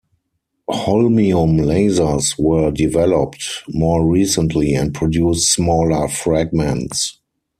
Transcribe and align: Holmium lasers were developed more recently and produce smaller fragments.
Holmium 0.67 1.59
lasers 1.63 2.33
were 2.39 2.71
developed 2.71 3.61
more 3.69 4.03
recently 4.03 4.73
and 4.73 4.95
produce 4.95 5.47
smaller 5.51 6.07
fragments. 6.07 7.19